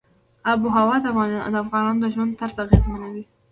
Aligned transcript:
آب 0.51 0.59
وهوا 0.65 0.95
د 1.01 1.05
افغانانو 1.63 2.01
د 2.03 2.05
ژوند 2.13 2.37
طرز 2.39 2.57
اغېزمنوي. 2.65 3.23